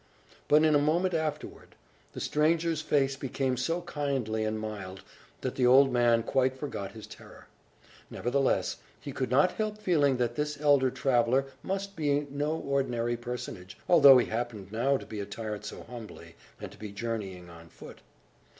[0.47, 1.75] But, in a moment afterward,
[2.13, 5.03] the stranger's face became so kindly and mild,
[5.41, 7.45] that the old man quite forgot his terror.
[8.09, 13.77] Nevertheless, he could not help feeling that this elder traveller must be no ordinary personage,
[13.87, 18.01] although he happened now to be attired so humbly and to be journeying on foot.